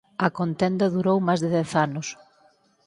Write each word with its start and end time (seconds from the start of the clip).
A 0.25 0.27
contenda 0.39 0.93
durou 0.95 1.17
máis 1.27 1.39
de 1.43 1.49
dez 1.55 1.69
anos. 1.85 2.07